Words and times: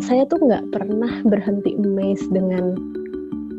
saya 0.00 0.24
tuh 0.26 0.40
nggak 0.40 0.72
pernah 0.72 1.20
berhenti 1.28 1.76
amazed 1.76 2.32
dengan 2.32 2.76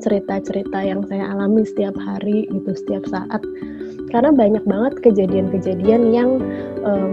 cerita-cerita 0.02 0.82
yang 0.82 1.06
saya 1.06 1.30
alami 1.30 1.62
setiap 1.62 1.94
hari 2.02 2.50
gitu 2.50 2.74
setiap 2.74 3.06
saat. 3.08 3.42
Karena 4.10 4.34
banyak 4.34 4.66
banget 4.66 4.94
kejadian-kejadian 5.06 6.12
yang 6.12 6.42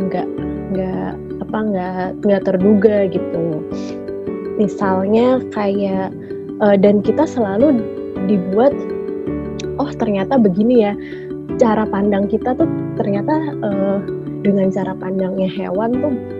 nggak 0.08 0.26
uh, 0.26 0.36
nggak 0.72 1.12
apa 1.44 1.58
nggak 1.60 2.06
nggak 2.24 2.42
terduga 2.48 3.06
gitu. 3.12 3.62
Misalnya 4.56 5.38
kayak 5.54 6.10
uh, 6.64 6.76
dan 6.80 7.04
kita 7.04 7.28
selalu 7.28 7.78
dibuat 8.26 8.74
oh 9.78 9.90
ternyata 9.94 10.40
begini 10.40 10.88
ya 10.88 10.92
cara 11.58 11.86
pandang 11.86 12.26
kita 12.26 12.54
tuh 12.56 12.66
ternyata 12.98 13.34
uh, 13.62 13.98
dengan 14.42 14.70
cara 14.70 14.94
pandangnya 14.94 15.46
hewan 15.50 15.90
tuh 15.98 16.37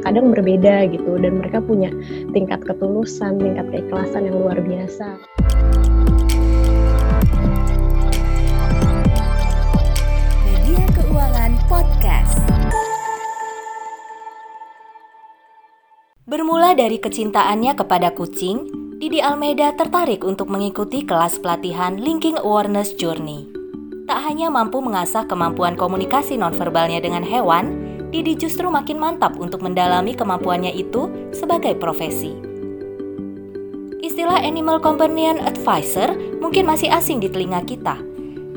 kadang 0.00 0.32
berbeda 0.32 0.88
gitu 0.88 1.20
dan 1.20 1.40
mereka 1.40 1.60
punya 1.60 1.92
tingkat 2.32 2.64
ketulusan, 2.64 3.36
tingkat 3.36 3.66
keikhlasan 3.68 4.28
yang 4.28 4.36
luar 4.40 4.58
biasa. 4.60 5.20
Media 10.44 10.82
Keuangan 10.96 11.52
Podcast. 11.68 12.40
Bermula 16.30 16.78
dari 16.78 17.02
kecintaannya 17.02 17.72
kepada 17.74 18.14
kucing, 18.14 18.70
Didi 19.00 19.24
Almeida 19.24 19.72
tertarik 19.74 20.22
untuk 20.28 20.52
mengikuti 20.52 21.02
kelas 21.08 21.40
pelatihan 21.40 21.96
Linking 21.96 22.36
Awareness 22.36 22.92
Journey. 23.00 23.48
Tak 24.04 24.26
hanya 24.26 24.52
mampu 24.52 24.82
mengasah 24.82 25.24
kemampuan 25.24 25.78
komunikasi 25.78 26.36
nonverbalnya 26.36 27.00
dengan 27.00 27.24
hewan, 27.24 27.79
Didi 28.10 28.34
justru 28.34 28.66
makin 28.66 28.98
mantap 28.98 29.38
untuk 29.38 29.62
mendalami 29.62 30.18
kemampuannya 30.18 30.74
itu 30.74 31.30
sebagai 31.30 31.78
profesi. 31.78 32.34
Istilah 34.02 34.42
Animal 34.42 34.82
Companion 34.82 35.38
Advisor 35.38 36.12
mungkin 36.42 36.66
masih 36.66 36.90
asing 36.90 37.22
di 37.22 37.30
telinga 37.30 37.62
kita. 37.62 37.96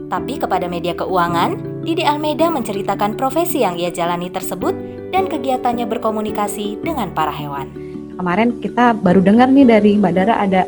Tapi 0.09 0.41
kepada 0.41 0.65
media 0.65 0.97
keuangan, 0.97 1.81
Didi 1.85 2.01
Almeida 2.01 2.49
menceritakan 2.49 3.13
profesi 3.13 3.61
yang 3.61 3.77
ia 3.77 3.93
jalani 3.93 4.33
tersebut 4.33 4.73
dan 5.13 5.29
kegiatannya 5.29 5.85
berkomunikasi 5.85 6.81
dengan 6.81 7.13
para 7.13 7.31
hewan 7.31 7.83
kemarin 8.13 8.55
kita 8.61 8.93
baru 9.01 9.19
dengar 9.19 9.49
nih 9.49 9.65
dari 9.67 9.91
Mbak 9.97 10.13
Dara 10.13 10.33
ada 10.39 10.61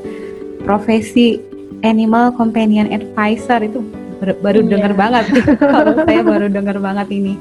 profesi 0.66 1.38
Animal 1.86 2.34
Companion 2.34 2.90
Advisor 2.90 3.62
itu 3.62 3.80
baru 4.42 4.66
iya. 4.66 4.70
dengar 4.76 4.92
banget 4.98 5.26
kalau 5.62 5.94
saya 5.94 6.22
baru 6.26 6.48
dengar 6.50 6.78
banget 6.82 7.08
ini 7.14 7.38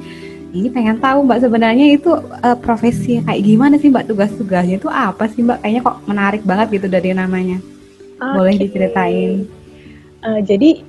ini 0.55 0.70
pengen 0.70 1.02
tahu 1.02 1.27
Mbak 1.27 1.50
sebenarnya 1.50 1.86
itu 1.98 2.14
uh, 2.14 2.55
profesi 2.62 3.19
kayak 3.19 3.42
gimana 3.42 3.74
sih 3.74 3.91
Mbak? 3.91 4.06
Tugas-tugasnya 4.06 4.78
itu 4.78 4.86
apa 4.86 5.27
sih 5.27 5.42
Mbak? 5.42 5.66
Kayaknya 5.66 5.80
kok 5.83 5.97
menarik 6.06 6.42
banget 6.47 6.66
gitu 6.78 6.86
dari 6.86 7.10
namanya. 7.10 7.58
Okay. 8.14 8.34
boleh 8.38 8.55
diceritain. 8.56 9.30
Uh, 10.22 10.41
jadi 10.41 10.80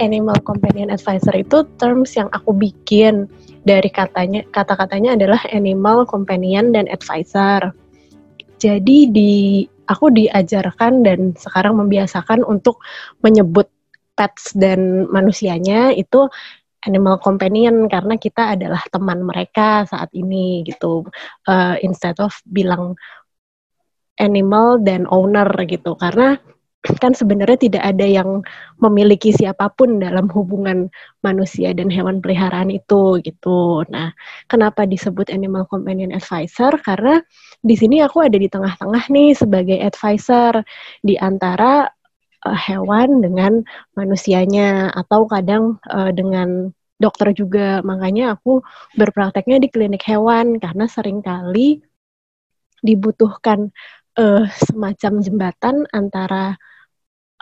Animal 0.00 0.40
Companion 0.42 0.88
Advisor 0.88 1.36
itu 1.36 1.62
terms 1.76 2.16
yang 2.16 2.32
aku 2.32 2.56
bikin 2.56 3.28
dari 3.68 3.92
katanya 3.92 4.40
kata-katanya 4.48 5.14
adalah 5.14 5.40
Animal 5.52 6.08
Companion 6.08 6.72
dan 6.72 6.88
Advisor. 6.88 7.70
Jadi 8.56 8.98
di 9.12 9.32
aku 9.88 10.08
diajarkan 10.08 11.04
dan 11.04 11.36
sekarang 11.36 11.76
membiasakan 11.76 12.44
untuk 12.48 12.80
menyebut 13.20 13.68
pets 14.16 14.52
dan 14.56 15.08
manusianya 15.08 15.96
itu 15.96 16.28
animal 16.88 17.20
companion 17.20 17.88
karena 17.88 18.16
kita 18.16 18.56
adalah 18.56 18.80
teman 18.88 19.24
mereka 19.24 19.84
saat 19.84 20.08
ini 20.16 20.64
gitu 20.64 21.04
uh, 21.48 21.76
instead 21.84 22.16
of 22.20 22.32
bilang 22.48 22.96
animal 24.20 24.80
dan 24.80 25.08
owner 25.08 25.48
gitu 25.68 25.96
karena 25.96 26.40
kan 26.80 27.12
sebenarnya 27.12 27.68
tidak 27.68 27.84
ada 27.84 28.06
yang 28.08 28.40
memiliki 28.80 29.36
siapa 29.36 29.68
pun 29.68 30.00
dalam 30.00 30.32
hubungan 30.32 30.88
manusia 31.20 31.76
dan 31.76 31.92
hewan 31.92 32.24
peliharaan 32.24 32.72
itu 32.72 33.20
gitu. 33.20 33.84
Nah, 33.92 34.16
kenapa 34.48 34.88
disebut 34.88 35.28
animal 35.28 35.68
companion 35.68 36.08
advisor? 36.16 36.80
Karena 36.80 37.20
di 37.60 37.76
sini 37.76 38.00
aku 38.00 38.24
ada 38.24 38.40
di 38.40 38.48
tengah-tengah 38.48 39.12
nih 39.12 39.36
sebagai 39.36 39.76
advisor 39.76 40.64
di 41.04 41.20
antara 41.20 41.84
uh, 42.46 42.56
hewan 42.56 43.20
dengan 43.24 43.64
manusianya 43.96 44.92
atau 44.94 45.26
kadang 45.28 45.76
uh, 45.88 46.10
dengan 46.12 46.72
dokter 47.00 47.32
juga. 47.32 47.80
Makanya 47.80 48.36
aku 48.36 48.60
berprakteknya 48.96 49.60
di 49.60 49.68
klinik 49.72 50.04
hewan 50.04 50.60
karena 50.60 50.84
sering 50.88 51.24
kali 51.24 51.80
dibutuhkan 52.80 53.72
uh, 54.20 54.44
semacam 54.52 55.12
jembatan 55.24 55.76
antara 55.92 56.56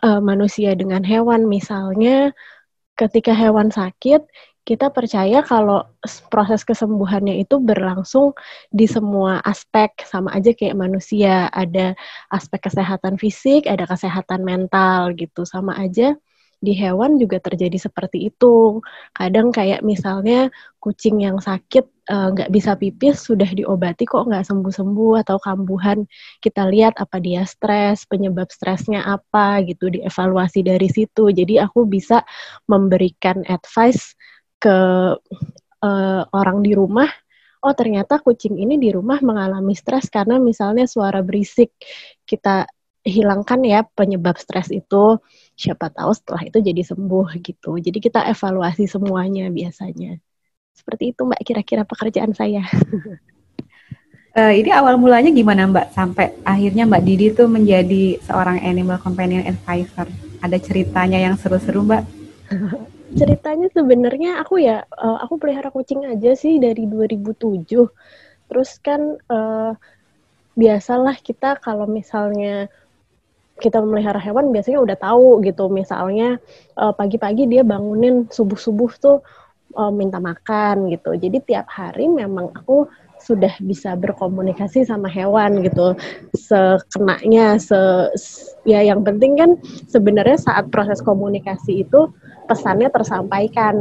uh, 0.02 0.22
manusia 0.22 0.74
dengan 0.78 1.02
hewan. 1.02 1.46
Misalnya, 1.46 2.34
ketika 2.98 3.34
hewan 3.34 3.70
sakit, 3.70 4.26
kita 4.68 4.92
percaya 4.92 5.40
kalau 5.40 5.80
proses 6.28 6.60
kesembuhannya 6.60 7.40
itu 7.40 7.56
berlangsung 7.56 8.36
di 8.68 8.84
semua 8.84 9.40
aspek, 9.40 9.96
sama 10.04 10.28
aja 10.36 10.52
kayak 10.52 10.76
manusia. 10.76 11.48
Ada 11.48 11.96
aspek 12.28 12.68
kesehatan 12.68 13.16
fisik, 13.16 13.64
ada 13.64 13.88
kesehatan 13.88 14.44
mental 14.44 15.16
gitu, 15.16 15.48
sama 15.48 15.72
aja 15.80 16.12
di 16.58 16.74
hewan 16.74 17.16
juga 17.16 17.38
terjadi 17.40 17.78
seperti 17.80 18.28
itu. 18.28 18.82
Kadang 19.14 19.54
kayak 19.54 19.80
misalnya 19.86 20.50
kucing 20.82 21.22
yang 21.22 21.38
sakit 21.40 21.86
eh, 22.10 22.28
nggak 22.34 22.50
uh, 22.50 22.52
bisa 22.52 22.74
pipis 22.76 23.24
sudah 23.24 23.48
diobati 23.48 24.04
kok 24.04 24.26
nggak 24.26 24.46
sembuh-sembuh 24.46 25.14
atau 25.26 25.38
kambuhan 25.40 26.04
kita 26.44 26.68
lihat 26.68 26.98
apa 26.98 27.16
dia 27.22 27.46
stres, 27.48 28.04
penyebab 28.04 28.50
stresnya 28.52 29.06
apa 29.06 29.64
gitu 29.64 29.88
dievaluasi 29.88 30.60
dari 30.66 30.90
situ. 30.90 31.30
Jadi 31.32 31.56
aku 31.56 31.86
bisa 31.88 32.20
memberikan 32.68 33.42
advice 33.48 34.18
ke 34.58 34.78
uh, 35.82 36.22
orang 36.34 36.58
di 36.66 36.74
rumah 36.74 37.08
oh 37.62 37.74
ternyata 37.74 38.22
kucing 38.22 38.54
ini 38.58 38.78
di 38.78 38.94
rumah 38.94 39.18
mengalami 39.18 39.74
stres 39.74 40.06
karena 40.10 40.38
misalnya 40.38 40.86
suara 40.86 41.22
berisik 41.22 41.74
kita 42.22 42.70
hilangkan 43.08 43.60
ya 43.64 43.80
penyebab 43.96 44.36
stres 44.36 44.68
itu. 44.70 45.18
Siapa 45.58 45.90
tahu 45.90 46.12
setelah 46.14 46.42
itu 46.46 46.58
jadi 46.62 46.82
sembuh 46.84 47.26
gitu. 47.42 47.80
Jadi 47.80 47.98
kita 47.98 48.28
evaluasi 48.30 48.86
semuanya 48.86 49.50
biasanya. 49.50 50.20
Seperti 50.76 51.16
itu 51.16 51.26
mbak 51.26 51.42
kira-kira 51.42 51.82
pekerjaan 51.82 52.30
saya. 52.36 52.62
Uh, 54.38 54.54
ini 54.54 54.70
awal 54.70 54.94
mulanya 55.00 55.34
gimana 55.34 55.66
mbak? 55.66 55.90
Sampai 55.90 56.30
akhirnya 56.46 56.86
mbak 56.86 57.02
Didi 57.02 57.34
tuh 57.34 57.50
menjadi 57.50 58.22
seorang 58.22 58.62
animal 58.62 59.02
companion 59.02 59.42
advisor. 59.42 60.06
Ada 60.38 60.62
ceritanya 60.62 61.18
yang 61.18 61.34
seru-seru 61.34 61.82
mbak 61.82 62.06
ceritanya 63.16 63.72
sebenarnya 63.72 64.42
aku 64.42 64.60
ya 64.60 64.84
uh, 64.84 65.18
aku 65.24 65.40
pelihara 65.40 65.72
kucing 65.72 66.04
aja 66.04 66.36
sih 66.36 66.60
dari 66.60 66.84
2007 66.84 67.64
terus 68.48 68.70
kan 68.80 69.16
uh, 69.28 69.72
biasalah 70.58 71.16
kita 71.22 71.56
kalau 71.62 71.86
misalnya 71.86 72.66
kita 73.58 73.82
memelihara 73.82 74.22
hewan 74.22 74.54
biasanya 74.54 74.78
udah 74.82 74.96
tahu 74.96 75.42
gitu. 75.42 75.66
Misalnya 75.70 76.38
uh, 76.78 76.94
pagi-pagi 76.94 77.50
dia 77.50 77.66
bangunin 77.66 78.30
subuh-subuh 78.30 78.90
tuh 78.98 79.18
uh, 79.74 79.90
minta 79.90 80.22
makan 80.22 80.90
gitu. 80.94 81.18
Jadi 81.18 81.42
tiap 81.42 81.66
hari 81.70 82.06
memang 82.06 82.54
aku 82.54 82.86
sudah 83.18 83.50
bisa 83.58 83.98
berkomunikasi 83.98 84.86
sama 84.86 85.10
hewan 85.10 85.66
gitu. 85.66 85.98
Sekenanya 86.38 87.58
se 87.58 87.78
ya 88.62 88.78
yang 88.86 89.02
penting 89.02 89.34
kan 89.34 89.50
sebenarnya 89.90 90.38
saat 90.38 90.70
proses 90.70 91.02
komunikasi 91.02 91.82
itu 91.82 92.14
pesannya 92.48 92.88
tersampaikan 92.88 93.76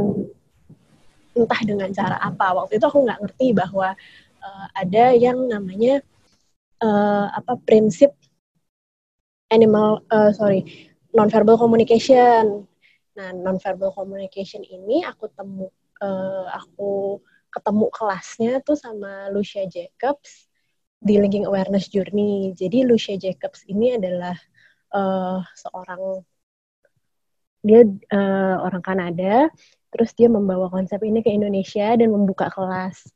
entah 1.32 1.60
dengan 1.64 1.88
cara 1.94 2.20
apa 2.20 2.52
waktu 2.52 2.76
itu 2.76 2.84
aku 2.84 3.08
nggak 3.08 3.20
ngerti 3.24 3.56
bahwa 3.56 3.94
uh, 4.42 4.66
ada 4.76 5.14
yang 5.16 5.38
namanya 5.48 6.04
uh, 6.82 7.32
apa 7.32 7.56
prinsip 7.64 8.12
animal 9.48 10.04
uh, 10.12 10.30
sorry 10.36 10.66
nonverbal 11.14 11.56
communication. 11.56 12.68
Nah, 13.18 13.34
nonverbal 13.34 13.90
communication 13.90 14.62
ini 14.62 15.02
aku 15.02 15.26
temu 15.34 15.66
uh, 15.98 16.46
aku 16.54 17.18
ketemu 17.50 17.86
kelasnya 17.90 18.52
tuh 18.62 18.78
sama 18.78 19.32
Lucia 19.34 19.64
Jacobs 19.66 20.46
di 21.00 21.18
Linking 21.18 21.48
Awareness 21.48 21.90
Journey. 21.90 22.54
Jadi 22.54 22.86
Lucia 22.86 23.18
Jacobs 23.18 23.66
ini 23.66 23.98
adalah 23.98 24.36
uh, 24.94 25.42
seorang 25.58 26.22
dia 27.62 27.82
uh, 27.86 28.56
orang 28.62 28.82
Kanada, 28.82 29.50
terus 29.90 30.14
dia 30.14 30.30
membawa 30.30 30.70
konsep 30.70 31.00
ini 31.02 31.20
ke 31.24 31.30
Indonesia 31.32 31.94
dan 31.96 32.08
membuka 32.12 32.52
kelas. 32.52 33.08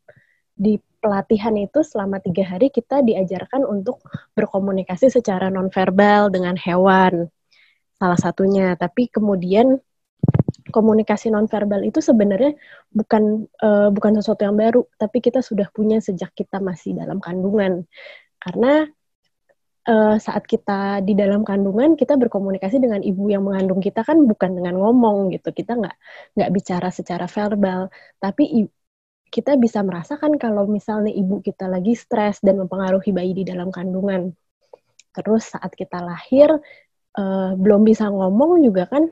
Di 0.53 0.79
pelatihan 1.03 1.59
itu 1.59 1.83
selama 1.83 2.23
tiga 2.23 2.47
hari 2.47 2.71
kita 2.71 3.03
diajarkan 3.03 3.67
untuk 3.67 3.99
berkomunikasi 4.39 5.11
secara 5.11 5.51
nonverbal 5.51 6.31
dengan 6.31 6.55
hewan 6.55 7.27
salah 7.99 8.19
satunya. 8.19 8.79
Tapi 8.79 9.11
kemudian 9.11 9.79
komunikasi 10.71 11.31
nonverbal 11.31 11.83
itu 11.83 11.99
sebenarnya 11.99 12.55
bukan 12.95 13.47
uh, 13.61 13.91
bukan 13.91 14.23
sesuatu 14.23 14.47
yang 14.47 14.55
baru 14.55 14.87
tapi 14.95 15.19
kita 15.19 15.43
sudah 15.43 15.67
punya 15.75 15.99
sejak 15.99 16.31
kita 16.35 16.63
masih 16.63 16.95
dalam 16.99 17.19
kandungan. 17.19 17.87
Karena 18.39 18.87
uh, 19.89 20.17
saat 20.19 20.45
kita 20.47 21.03
di 21.03 21.15
dalam 21.19 21.43
kandungan 21.43 21.99
kita 21.99 22.15
berkomunikasi 22.19 22.79
dengan 22.79 23.01
ibu 23.03 23.31
yang 23.31 23.43
mengandung 23.47 23.83
kita 23.83 24.07
kan 24.07 24.23
bukan 24.27 24.59
dengan 24.59 24.79
ngomong 24.79 25.35
gitu 25.35 25.51
kita 25.51 25.79
nggak 25.79 25.97
nggak 26.39 26.51
bicara 26.55 26.89
secara 26.91 27.27
verbal 27.27 27.91
tapi 28.23 28.69
kita 29.33 29.57
bisa 29.57 29.81
merasakan 29.81 30.37
kalau 30.37 30.69
misalnya 30.69 31.11
ibu 31.11 31.41
kita 31.41 31.65
lagi 31.67 31.97
stres 31.97 32.39
dan 32.45 32.61
mempengaruhi 32.61 33.11
bayi 33.11 33.33
di 33.33 33.45
dalam 33.49 33.73
kandungan 33.73 34.35
terus 35.13 35.53
saat 35.53 35.73
kita 35.75 36.01
lahir 36.05 36.53
uh, 37.19 37.53
belum 37.57 37.83
bisa 37.85 38.09
ngomong 38.09 38.61
juga 38.65 38.87
kan 38.89 39.09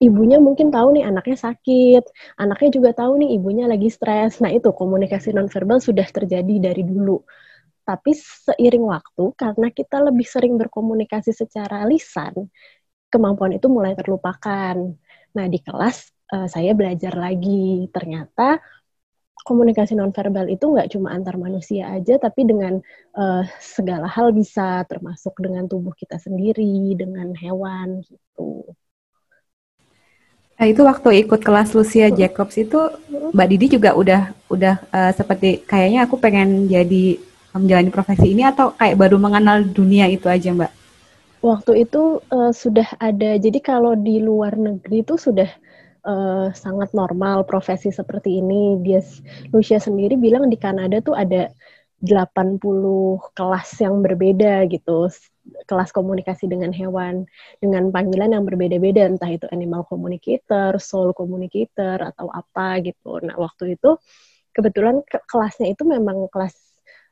ibunya 0.00 0.40
mungkin 0.40 0.72
tahu 0.72 0.96
nih 0.96 1.04
anaknya 1.04 1.36
sakit, 1.36 2.04
anaknya 2.40 2.70
juga 2.72 2.90
tahu 2.96 3.20
nih 3.20 3.36
ibunya 3.36 3.68
lagi 3.68 3.92
stres. 3.92 4.40
Nah 4.40 4.48
itu 4.52 4.72
komunikasi 4.72 5.36
nonverbal 5.36 5.84
sudah 5.84 6.08
terjadi 6.08 6.72
dari 6.72 6.80
dulu. 6.80 7.20
Tapi 7.86 8.10
seiring 8.18 8.82
waktu, 8.82 9.24
karena 9.38 9.70
kita 9.70 10.02
lebih 10.02 10.26
sering 10.26 10.58
berkomunikasi 10.58 11.30
secara 11.30 11.86
lisan, 11.86 12.50
kemampuan 13.06 13.54
itu 13.54 13.70
mulai 13.70 13.94
terlupakan. 13.94 14.74
Nah, 15.38 15.46
di 15.46 15.62
kelas 15.62 16.10
uh, 16.34 16.50
saya 16.50 16.74
belajar 16.74 17.14
lagi. 17.14 17.86
Ternyata 17.94 18.58
komunikasi 19.46 19.94
nonverbal 19.94 20.50
itu 20.50 20.66
nggak 20.66 20.90
cuma 20.98 21.14
antar 21.14 21.38
manusia 21.38 21.94
aja, 21.94 22.18
tapi 22.18 22.42
dengan 22.42 22.82
uh, 23.14 23.46
segala 23.62 24.10
hal 24.10 24.34
bisa, 24.34 24.82
termasuk 24.90 25.38
dengan 25.38 25.70
tubuh 25.70 25.94
kita 25.94 26.18
sendiri, 26.18 26.98
dengan 26.98 27.30
hewan 27.38 28.02
gitu. 28.02 28.66
Nah, 30.56 30.66
itu 30.66 30.82
waktu 30.82 31.22
ikut 31.22 31.44
kelas 31.44 31.76
Lucia 31.76 32.08
Jacobs 32.10 32.56
itu 32.56 32.80
Mbak 33.36 33.48
Didi 33.54 33.66
juga 33.76 33.92
udah 33.92 34.32
udah 34.48 34.74
uh, 34.88 35.12
seperti 35.12 35.62
kayaknya 35.68 36.08
aku 36.08 36.16
pengen 36.16 36.64
jadi 36.66 37.20
menjalani 37.58 37.90
profesi 37.90 38.32
ini 38.32 38.44
atau 38.44 38.72
kayak 38.76 38.96
baru 38.96 39.16
mengenal 39.16 39.64
dunia 39.64 40.06
itu 40.08 40.28
aja 40.28 40.52
Mbak? 40.52 40.72
Waktu 41.44 41.86
itu 41.86 42.20
uh, 42.32 42.52
sudah 42.52 42.88
ada, 42.98 43.38
jadi 43.38 43.58
kalau 43.62 43.94
di 43.94 44.18
luar 44.18 44.56
negeri 44.58 45.06
itu 45.06 45.14
sudah 45.14 45.46
uh, 46.06 46.48
sangat 46.54 46.94
normal 46.96 47.44
profesi 47.44 47.90
seperti 47.92 48.40
ini. 48.40 48.80
Dia 48.80 49.02
Lucia 49.50 49.82
sendiri 49.82 50.14
bilang 50.16 50.48
di 50.48 50.56
Kanada 50.56 51.02
tuh 51.02 51.14
ada 51.14 51.50
80 52.02 52.60
kelas 53.32 53.68
yang 53.80 54.04
berbeda 54.04 54.68
gitu 54.68 55.08
kelas 55.70 55.94
komunikasi 55.94 56.50
dengan 56.50 56.74
hewan 56.74 57.24
dengan 57.62 57.88
panggilan 57.94 58.34
yang 58.34 58.44
berbeda-beda 58.44 59.06
entah 59.06 59.30
itu 59.30 59.46
animal 59.54 59.86
communicator, 59.86 60.76
soul 60.82 61.14
communicator 61.14 62.02
atau 62.02 62.26
apa 62.34 62.82
gitu. 62.82 63.22
Nah, 63.22 63.38
waktu 63.38 63.78
itu 63.78 63.94
kebetulan 64.50 65.06
ke 65.06 65.22
kelasnya 65.30 65.70
itu 65.70 65.86
memang 65.86 66.26
kelas 66.34 66.65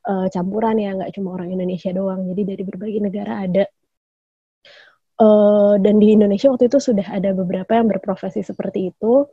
uh, 0.09 0.27
campuran 0.31 0.77
ya 0.81 0.95
nggak 0.97 1.13
cuma 1.17 1.37
orang 1.37 1.53
Indonesia 1.53 1.91
doang. 1.91 2.29
Jadi 2.31 2.43
dari 2.45 2.63
berbagai 2.63 3.01
negara 3.01 3.45
ada. 3.45 3.65
Uh, 5.15 5.79
dan 5.79 6.03
di 6.03 6.11
Indonesia 6.11 6.51
waktu 6.51 6.67
itu 6.67 6.83
sudah 6.83 7.07
ada 7.07 7.31
beberapa 7.33 7.79
yang 7.79 7.87
berprofesi 7.87 8.43
seperti 8.43 8.91
itu. 8.91 9.31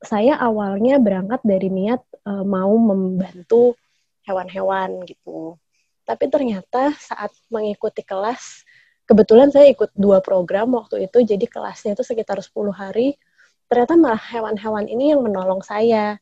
Saya 0.00 0.36
awalnya 0.36 1.00
berangkat 1.00 1.40
dari 1.44 1.68
niat 1.72 2.00
uh, 2.28 2.44
mau 2.44 2.72
membantu 2.76 3.76
hewan-hewan 4.24 5.04
gitu. 5.04 5.56
Tapi 6.04 6.28
ternyata 6.28 6.92
saat 6.96 7.32
mengikuti 7.48 8.04
kelas 8.04 8.64
kebetulan 9.04 9.52
saya 9.52 9.68
ikut 9.72 9.92
dua 9.96 10.20
program 10.24 10.72
waktu 10.76 11.08
itu 11.08 11.24
jadi 11.24 11.44
kelasnya 11.48 11.96
itu 11.96 12.04
sekitar 12.04 12.40
10 12.40 12.72
hari. 12.72 13.16
Ternyata 13.68 13.96
malah 13.96 14.20
hewan-hewan 14.20 14.84
ini 14.88 15.12
yang 15.16 15.24
menolong 15.24 15.64
saya. 15.64 16.20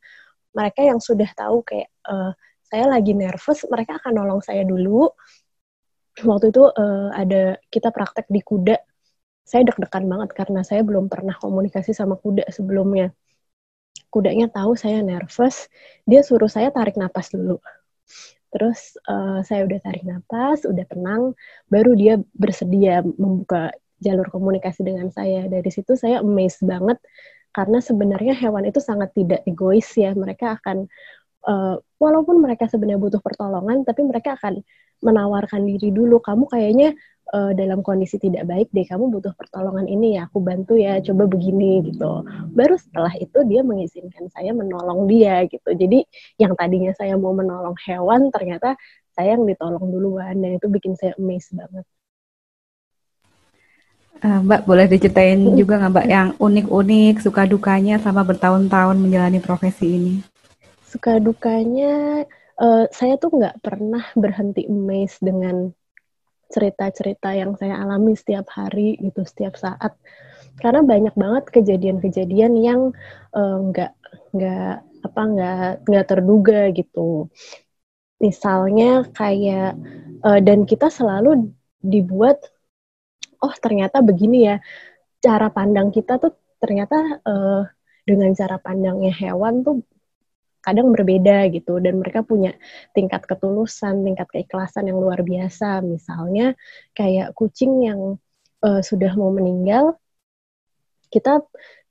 Mereka 0.54 0.84
yang 0.84 1.00
sudah 1.02 1.30
tahu 1.34 1.64
kayak 1.66 1.90
uh, 2.06 2.34
saya 2.72 2.88
lagi 2.88 3.12
nervous, 3.12 3.68
mereka 3.68 4.00
akan 4.00 4.12
nolong 4.16 4.40
saya 4.40 4.64
dulu. 4.64 5.12
Waktu 6.24 6.56
itu 6.56 6.64
uh, 6.64 7.12
ada 7.12 7.60
kita 7.68 7.92
praktek 7.92 8.32
di 8.32 8.40
kuda. 8.40 8.80
Saya 9.44 9.68
deg-degan 9.68 10.08
banget 10.08 10.32
karena 10.32 10.64
saya 10.64 10.80
belum 10.80 11.12
pernah 11.12 11.36
komunikasi 11.36 11.92
sama 11.92 12.16
kuda 12.16 12.48
sebelumnya. 12.48 13.12
Kudanya 14.08 14.48
tahu 14.48 14.72
saya 14.72 15.04
nervous, 15.04 15.68
dia 16.08 16.24
suruh 16.24 16.48
saya 16.48 16.72
tarik 16.72 16.96
napas 16.96 17.28
dulu. 17.28 17.60
Terus 18.52 18.96
uh, 19.04 19.44
saya 19.44 19.68
udah 19.68 19.80
tarik 19.84 20.04
napas, 20.08 20.64
udah 20.64 20.84
tenang, 20.88 21.36
baru 21.68 21.92
dia 21.92 22.24
bersedia 22.32 23.04
membuka 23.04 23.68
jalur 24.00 24.32
komunikasi 24.32 24.80
dengan 24.80 25.12
saya. 25.12 25.44
Dari 25.44 25.68
situ 25.68 25.92
saya 25.92 26.24
amazed 26.24 26.64
banget 26.64 26.96
karena 27.52 27.84
sebenarnya 27.84 28.32
hewan 28.32 28.64
itu 28.64 28.80
sangat 28.80 29.12
tidak 29.12 29.44
egois 29.44 29.88
ya. 29.92 30.16
Mereka 30.16 30.60
akan 30.60 30.88
uh, 31.46 31.76
walaupun 31.98 32.42
mereka 32.42 32.66
sebenarnya 32.70 33.00
butuh 33.00 33.22
pertolongan, 33.22 33.86
tapi 33.86 34.06
mereka 34.06 34.38
akan 34.38 34.62
menawarkan 35.02 35.66
diri 35.66 35.90
dulu. 35.90 36.22
Kamu 36.22 36.46
kayaknya 36.46 36.94
uh, 37.34 37.50
dalam 37.54 37.82
kondisi 37.82 38.18
tidak 38.22 38.46
baik 38.46 38.68
deh, 38.70 38.86
kamu 38.86 39.10
butuh 39.10 39.34
pertolongan 39.34 39.90
ini 39.90 40.18
ya, 40.18 40.30
aku 40.30 40.38
bantu 40.38 40.78
ya, 40.78 41.02
coba 41.02 41.26
begini 41.26 41.82
gitu. 41.90 42.22
Baru 42.54 42.78
setelah 42.78 43.12
itu 43.18 43.38
dia 43.46 43.66
mengizinkan 43.66 44.30
saya 44.30 44.54
menolong 44.54 45.10
dia 45.10 45.42
gitu. 45.50 45.70
Jadi 45.74 46.06
yang 46.38 46.54
tadinya 46.54 46.94
saya 46.94 47.18
mau 47.18 47.34
menolong 47.34 47.74
hewan, 47.82 48.30
ternyata 48.30 48.78
saya 49.12 49.36
yang 49.36 49.44
ditolong 49.44 49.92
duluan 49.92 50.40
dan 50.40 50.56
itu 50.56 50.66
bikin 50.70 50.96
saya 50.96 51.12
amazed 51.20 51.52
banget. 51.52 51.84
Uh, 54.22 54.38
Mbak 54.38 54.70
boleh 54.70 54.86
diceritain 54.86 55.42
juga 55.58 55.82
nggak 55.82 55.92
Mbak 55.98 56.06
yang 56.06 56.28
unik-unik 56.38 57.26
suka 57.26 57.42
dukanya 57.42 57.98
sama 57.98 58.22
bertahun-tahun 58.22 58.94
menjalani 58.94 59.42
profesi 59.42 59.98
ini? 59.98 60.14
Suka 60.92 61.16
dukanya 61.16 62.28
uh, 62.60 62.84
saya 62.92 63.16
tuh 63.16 63.32
nggak 63.32 63.64
pernah 63.64 64.04
berhenti 64.12 64.68
amazed 64.68 65.24
dengan 65.24 65.72
cerita-cerita 66.52 67.32
yang 67.32 67.56
saya 67.56 67.80
alami 67.80 68.12
setiap 68.12 68.44
hari 68.52 69.00
gitu 69.00 69.24
setiap 69.24 69.56
saat. 69.56 69.96
Karena 70.60 70.84
banyak 70.84 71.16
banget 71.16 71.48
kejadian-kejadian 71.48 72.52
yang 72.60 72.92
eh, 73.32 73.56
nggak 73.72 73.92
uh, 73.96 74.20
nggak 74.36 74.74
apa 75.08 75.20
nggak 75.32 75.70
nggak 75.88 76.06
terduga 76.12 76.68
gitu. 76.76 77.32
Misalnya 78.20 79.08
kayak 79.16 79.80
uh, 80.20 80.40
dan 80.44 80.68
kita 80.68 80.92
selalu 80.92 81.56
dibuat 81.80 82.36
oh 83.40 83.54
ternyata 83.58 84.04
begini 84.04 84.52
ya 84.52 84.56
cara 85.24 85.48
pandang 85.48 85.88
kita 85.88 86.20
tuh 86.20 86.36
ternyata 86.60 87.00
uh, 87.24 87.64
dengan 88.04 88.30
cara 88.36 88.60
pandangnya 88.60 89.10
hewan 89.10 89.64
tuh 89.66 89.82
kadang 90.62 90.94
berbeda 90.94 91.50
gitu 91.50 91.82
dan 91.82 91.98
mereka 91.98 92.22
punya 92.22 92.54
tingkat 92.94 93.26
ketulusan, 93.26 94.06
tingkat 94.06 94.30
keikhlasan 94.30 94.88
yang 94.88 95.02
luar 95.02 95.20
biasa. 95.26 95.82
Misalnya 95.82 96.54
kayak 96.94 97.34
kucing 97.34 97.82
yang 97.82 98.16
uh, 98.62 98.80
sudah 98.80 99.12
mau 99.18 99.34
meninggal, 99.34 99.98
kita 101.10 101.42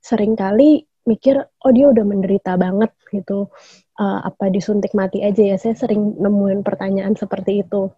sering 0.02 0.34
kali 0.34 0.88
mikir 1.04 1.36
oh 1.38 1.72
dia 1.74 1.92
udah 1.92 2.04
menderita 2.06 2.56
banget 2.56 2.90
gitu. 3.12 3.52
Uh, 4.00 4.24
apa 4.24 4.48
disuntik 4.48 4.96
mati 4.96 5.20
aja 5.20 5.54
ya? 5.54 5.56
Saya 5.60 5.76
sering 5.76 6.16
nemuin 6.16 6.64
pertanyaan 6.64 7.12
seperti 7.12 7.62
itu. 7.62 7.92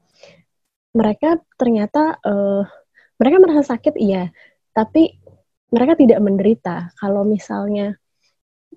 Mereka 0.95 1.38
ternyata 1.54 2.19
uh, 2.19 2.66
mereka 3.14 3.37
merasa 3.38 3.78
sakit 3.78 3.95
iya, 3.95 4.35
tapi 4.75 5.23
mereka 5.71 5.95
tidak 5.95 6.19
menderita. 6.19 6.90
Kalau 6.99 7.23
misalnya 7.23 7.95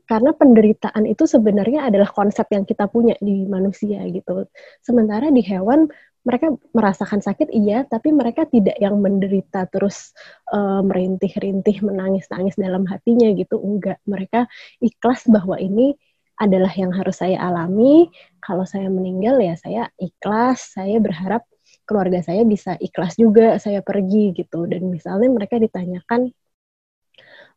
karena 0.05 0.35
penderitaan 0.35 1.07
itu 1.09 1.25
sebenarnya 1.25 1.87
adalah 1.89 2.11
konsep 2.11 2.45
yang 2.53 2.67
kita 2.67 2.85
punya 2.91 3.15
di 3.17 3.47
manusia 3.47 4.03
gitu. 4.11 4.45
Sementara 4.83 5.31
di 5.31 5.41
hewan 5.41 5.87
mereka 6.27 6.51
merasakan 6.75 7.23
sakit 7.23 7.47
iya, 7.55 7.87
tapi 7.87 8.11
mereka 8.11 8.43
tidak 8.43 8.75
yang 8.83 8.99
menderita 8.99 9.63
terus 9.71 10.11
uh, 10.51 10.83
merintih-rintih, 10.83 11.79
menangis-nangis 11.87 12.59
dalam 12.59 12.83
hatinya 12.83 13.31
gitu. 13.31 13.55
Enggak, 13.63 14.03
mereka 14.03 14.43
ikhlas 14.83 15.23
bahwa 15.31 15.55
ini 15.55 15.95
adalah 16.35 16.69
yang 16.75 16.91
harus 16.91 17.23
saya 17.23 17.39
alami. 17.39 18.11
Kalau 18.43 18.67
saya 18.67 18.91
meninggal 18.91 19.39
ya 19.39 19.55
saya 19.55 19.87
ikhlas, 19.95 20.75
saya 20.75 20.99
berharap 20.99 21.47
keluarga 21.87 22.19
saya 22.19 22.43
bisa 22.43 22.75
ikhlas 22.75 23.15
juga 23.15 23.55
saya 23.63 23.79
pergi 23.79 24.35
gitu. 24.35 24.67
Dan 24.67 24.91
misalnya 24.91 25.31
mereka 25.31 25.55
ditanyakan 25.55 26.27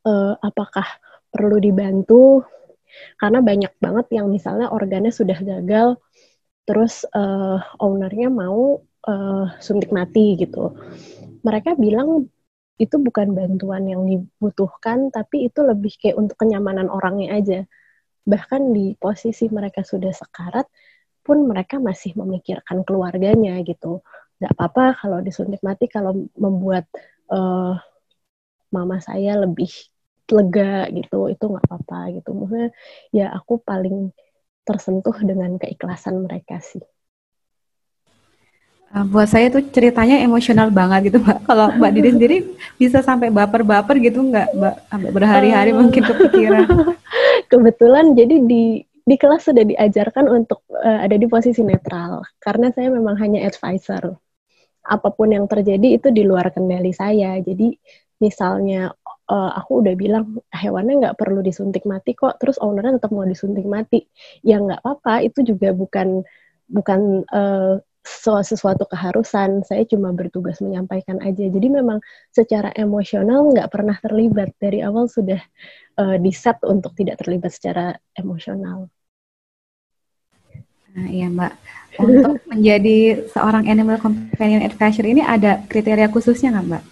uh, 0.07 0.35
apakah 0.39 0.87
perlu 1.31 1.57
dibantu 1.63 2.43
karena 3.17 3.39
banyak 3.41 3.73
banget 3.79 4.07
yang 4.19 4.27
misalnya 4.29 4.69
organnya 4.69 5.15
sudah 5.15 5.39
gagal 5.39 5.97
terus 6.67 7.07
uh, 7.15 7.59
ownernya 7.83 8.31
mau 8.31 8.79
uh, 9.07 9.47
suntik 9.59 9.91
mati 9.91 10.37
gitu. 10.39 10.75
Mereka 11.43 11.75
bilang 11.81 12.29
itu 12.81 12.97
bukan 12.97 13.37
bantuan 13.37 13.85
yang 13.89 14.03
dibutuhkan 14.09 15.13
tapi 15.13 15.51
itu 15.51 15.61
lebih 15.65 15.93
kayak 16.01 16.17
untuk 16.19 16.37
kenyamanan 16.39 16.87
orangnya 16.87 17.37
aja. 17.37 17.61
Bahkan 18.25 18.73
di 18.77 18.95
posisi 18.97 19.49
mereka 19.51 19.83
sudah 19.83 20.13
sekarat 20.13 20.69
pun 21.21 21.45
mereka 21.45 21.77
masih 21.83 22.17
memikirkan 22.17 22.83
keluarganya 22.87 23.61
gitu. 23.67 24.01
Nggak 24.41 24.53
apa-apa 24.57 24.85
kalau 25.05 25.19
disuntik 25.21 25.61
mati 25.61 25.85
kalau 25.91 26.17
membuat 26.39 26.89
uh, 27.29 27.77
mama 28.71 28.97
saya 29.03 29.37
lebih 29.43 29.69
lega 30.33 30.89
gitu 30.95 31.29
itu 31.31 31.45
nggak 31.45 31.65
apa-apa 31.67 31.99
gitu 32.17 32.31
maksudnya 32.35 32.71
ya 33.11 33.27
aku 33.35 33.61
paling 33.61 34.15
tersentuh 34.65 35.17
dengan 35.27 35.59
keikhlasan 35.59 36.23
mereka 36.25 36.63
sih 36.63 36.83
Uh, 38.91 39.07
buat 39.07 39.31
saya 39.31 39.47
tuh 39.55 39.63
ceritanya 39.71 40.19
emosional 40.19 40.67
banget 40.75 41.15
gitu 41.15 41.23
mbak. 41.23 41.47
Kalau 41.47 41.71
mbak 41.79 41.95
Didi 41.95 42.11
sendiri 42.11 42.37
bisa 42.75 42.99
sampai 43.07 43.31
baper-baper 43.31 44.03
gitu 44.03 44.19
nggak 44.19 44.51
mbak? 44.51 44.75
Sampai 44.91 45.11
berhari-hari 45.15 45.71
mungkin 45.71 46.03
kepikiran. 46.03 46.67
Kebetulan 47.55 48.19
jadi 48.19 48.43
di 48.43 48.83
di 48.83 49.15
kelas 49.15 49.47
sudah 49.47 49.63
diajarkan 49.63 50.27
untuk 50.27 50.67
uh, 50.75 51.07
ada 51.07 51.15
di 51.15 51.23
posisi 51.31 51.63
netral 51.63 52.27
karena 52.43 52.75
saya 52.75 52.91
memang 52.91 53.15
hanya 53.23 53.47
advisor. 53.47 54.19
Apa 54.83 55.15
pun 55.15 55.31
yang 55.31 55.47
terjadi 55.47 55.95
itu 55.95 56.11
di 56.11 56.27
luar 56.27 56.51
kendali 56.51 56.91
saya. 56.91 57.39
Jadi 57.39 57.71
misalnya 58.19 58.91
uh, 59.31 59.51
aku 59.55 59.87
udah 59.87 59.95
bilang 59.95 60.43
hewannya 60.51 61.07
nggak 61.07 61.17
perlu 61.17 61.41
disuntik 61.41 61.87
mati 61.87 62.19
kok, 62.19 62.43
terus 62.43 62.59
ownernya 62.59 62.99
tetap 62.99 63.15
mau 63.15 63.23
disuntik 63.23 63.65
mati, 63.65 64.03
ya 64.43 64.59
nggak 64.59 64.83
apa-apa. 64.83 65.23
Itu 65.23 65.47
juga 65.47 65.71
bukan 65.71 66.27
bukan 66.67 67.23
uh, 67.31 67.79
sesuatu 68.03 68.89
keharusan, 68.89 69.63
saya 69.63 69.85
cuma 69.87 70.11
bertugas 70.11 70.59
menyampaikan 70.65 71.21
aja. 71.23 71.47
Jadi 71.47 71.69
memang 71.71 72.03
secara 72.35 72.75
emosional 72.75 73.55
nggak 73.55 73.71
pernah 73.71 73.97
terlibat 74.03 74.51
dari 74.59 74.83
awal 74.83 75.07
sudah 75.07 75.39
uh, 76.01 76.17
diset 76.19 76.59
untuk 76.67 76.97
tidak 76.99 77.21
terlibat 77.23 77.53
secara 77.55 77.95
emosional. 78.17 78.91
Nah, 80.91 81.07
iya 81.07 81.31
Mbak, 81.31 81.53
untuk 82.03 82.35
menjadi 82.51 83.31
seorang 83.31 83.71
animal 83.71 84.03
companion 84.03 84.67
advisor 84.67 85.07
ini 85.07 85.23
ada 85.23 85.63
kriteria 85.71 86.11
khususnya 86.11 86.51
nggak 86.51 86.67
Mbak? 86.67 86.85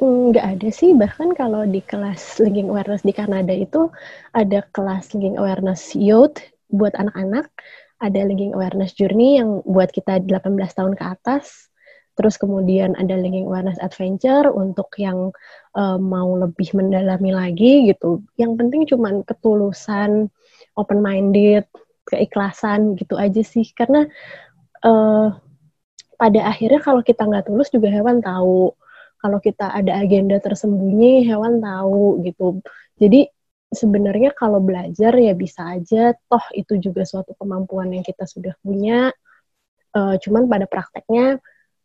Nggak 0.00 0.46
ada 0.56 0.68
sih, 0.72 0.96
bahkan 0.96 1.36
kalau 1.36 1.68
di 1.68 1.84
kelas 1.84 2.40
linking 2.40 2.72
awareness 2.72 3.04
di 3.04 3.12
Kanada 3.12 3.52
itu 3.52 3.92
ada 4.32 4.64
kelas 4.72 5.12
linking 5.12 5.36
awareness 5.36 5.92
youth 5.92 6.40
buat 6.72 6.96
anak-anak, 6.96 7.52
ada 8.00 8.20
linking 8.24 8.56
awareness 8.56 8.96
journey 8.96 9.36
yang 9.36 9.60
buat 9.68 9.92
kita 9.92 10.24
18 10.24 10.56
tahun 10.72 10.96
ke 10.96 11.04
atas. 11.04 11.68
Terus 12.16 12.40
kemudian 12.40 12.96
ada 12.96 13.12
linking 13.12 13.44
awareness 13.44 13.76
adventure 13.84 14.48
untuk 14.48 14.88
yang 14.96 15.36
uh, 15.76 16.00
mau 16.00 16.32
lebih 16.32 16.72
mendalami 16.72 17.36
lagi 17.36 17.92
gitu. 17.92 18.24
Yang 18.40 18.52
penting 18.56 18.82
cuman 18.88 19.14
ketulusan, 19.28 20.32
open 20.80 21.00
minded, 21.04 21.68
keikhlasan 22.08 22.96
gitu 22.96 23.20
aja 23.20 23.44
sih. 23.44 23.68
Karena 23.76 24.08
uh, 24.80 25.28
pada 26.16 26.40
akhirnya 26.48 26.80
kalau 26.80 27.04
kita 27.04 27.24
nggak 27.24 27.52
tulus 27.52 27.68
juga 27.68 27.92
hewan 27.92 28.24
tahu. 28.24 28.72
Kalau 29.20 29.38
kita 29.38 29.68
ada 29.70 30.00
agenda 30.00 30.40
tersembunyi, 30.40 31.28
hewan 31.28 31.60
tahu 31.60 32.24
gitu. 32.24 32.64
Jadi 32.96 33.28
sebenarnya 33.70 34.34
kalau 34.34 34.58
belajar 34.58 35.14
ya 35.14 35.30
bisa 35.32 35.78
aja 35.78 36.10
toh 36.26 36.42
itu 36.58 36.74
juga 36.82 37.06
suatu 37.06 37.38
kemampuan 37.38 37.94
yang 37.94 38.02
kita 38.02 38.26
sudah 38.26 38.50
punya 38.58 39.14
uh, 39.94 40.14
cuman 40.18 40.50
pada 40.50 40.66
prakteknya 40.66 41.38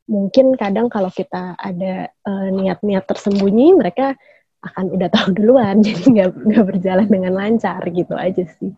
mungkin 0.09 0.57
kadang 0.57 0.89
kalau 0.89 1.13
kita 1.13 1.53
ada 1.57 2.09
uh, 2.25 2.49
niat-niat 2.49 3.05
tersembunyi 3.05 3.77
mereka 3.77 4.17
akan 4.65 4.97
udah 4.97 5.09
tahu 5.13 5.37
duluan 5.37 5.81
jadi 5.85 6.03
nggak 6.09 6.29
nggak 6.33 6.65
berjalan 6.65 7.07
dengan 7.09 7.33
lancar 7.37 7.81
gitu 7.93 8.17
aja 8.17 8.49
sih 8.57 8.73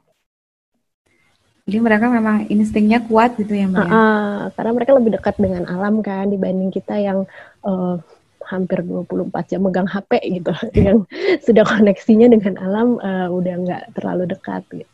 jadi 1.68 1.84
mereka 1.84 2.08
memang 2.08 2.48
instingnya 2.48 3.04
kuat 3.04 3.36
gitu 3.36 3.52
ya 3.52 3.68
mbak? 3.68 3.92
Uh, 3.92 3.92
uh, 3.92 4.36
karena 4.56 4.72
mereka 4.72 4.92
lebih 4.96 5.12
dekat 5.20 5.36
dengan 5.36 5.68
alam 5.68 6.00
kan 6.00 6.32
dibanding 6.32 6.72
kita 6.72 6.96
yang 6.96 7.28
uh, 7.60 8.00
hampir 8.48 8.82
24 8.82 9.30
jam 9.52 9.62
megang 9.62 9.88
HP 9.88 10.42
gitu 10.42 10.54
yang 10.88 11.04
sudah 11.44 11.64
koneksinya 11.68 12.32
dengan 12.32 12.56
alam 12.58 12.98
uh, 12.98 13.28
udah 13.30 13.56
nggak 13.62 13.84
terlalu 13.94 14.24
dekat 14.32 14.64
gitu. 14.72 14.92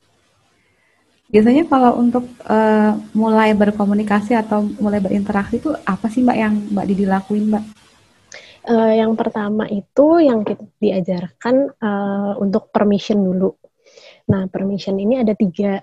Biasanya 1.34 1.66
kalau 1.66 1.98
untuk 1.98 2.30
uh, 2.46 2.94
mulai 3.18 3.58
berkomunikasi 3.58 4.38
atau 4.38 4.70
mulai 4.78 5.02
berinteraksi 5.02 5.58
itu 5.58 5.74
apa 5.82 6.06
sih 6.06 6.22
Mbak 6.22 6.38
yang 6.38 6.54
Mbak 6.78 6.86
Didi 6.86 7.06
lakuin 7.10 7.50
Mbak? 7.50 7.66
Uh, 8.70 8.94
yang 8.94 9.18
pertama 9.18 9.66
itu 9.66 10.22
yang 10.22 10.46
kita 10.46 10.62
diajarkan 10.78 11.74
uh, 11.82 12.38
untuk 12.38 12.70
permission 12.70 13.18
dulu. 13.18 13.50
Nah 14.30 14.46
permission 14.46 14.94
ini 15.02 15.26
ada 15.26 15.34
tiga. 15.34 15.82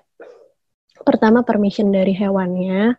Pertama 1.01 1.43
permission 1.43 1.91
dari 1.91 2.15
hewannya, 2.15 2.95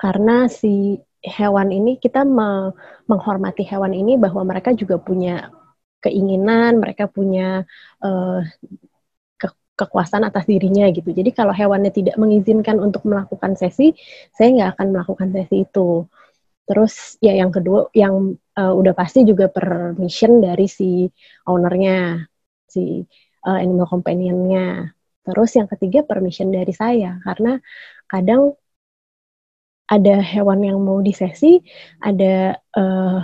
karena 0.00 0.50
si 0.50 0.98
hewan 1.22 1.70
ini 1.70 1.96
kita 2.02 2.26
me 2.26 2.74
menghormati 3.06 3.62
hewan 3.62 3.94
ini 3.94 4.18
bahwa 4.18 4.42
mereka 4.42 4.74
juga 4.74 4.98
punya 4.98 5.54
keinginan, 6.02 6.82
mereka 6.82 7.06
punya 7.06 7.62
uh, 8.02 8.42
ke 9.38 9.48
kekuasaan 9.78 10.26
atas 10.26 10.44
dirinya 10.50 10.90
gitu. 10.90 11.14
Jadi 11.14 11.30
kalau 11.30 11.54
hewannya 11.54 11.94
tidak 11.94 12.18
mengizinkan 12.18 12.82
untuk 12.82 13.06
melakukan 13.06 13.54
sesi, 13.54 13.94
saya 14.34 14.50
nggak 14.50 14.70
akan 14.76 14.86
melakukan 14.90 15.28
sesi 15.30 15.62
itu. 15.62 16.10
Terus 16.66 17.18
ya 17.22 17.38
yang 17.38 17.54
kedua, 17.54 17.90
yang 17.94 18.34
uh, 18.58 18.74
udah 18.74 18.94
pasti 18.94 19.22
juga 19.22 19.46
permission 19.46 20.42
dari 20.42 20.66
si 20.66 21.06
ownernya, 21.46 22.26
si 22.66 23.06
uh, 23.46 23.58
animal 23.62 23.86
companionnya. 23.86 24.90
Terus 25.22 25.54
yang 25.54 25.70
ketiga 25.70 26.02
permission 26.02 26.50
dari 26.50 26.74
saya 26.74 27.22
karena 27.22 27.62
kadang 28.10 28.58
ada 29.92 30.24
hewan 30.24 30.64
yang 30.64 30.80
mau 30.80 31.04
di 31.04 31.12
sesi, 31.12 31.60
ada 32.00 32.56
uh, 32.56 33.20